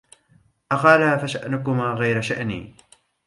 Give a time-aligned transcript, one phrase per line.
[0.71, 2.75] أقلا فشأنكما غير شاني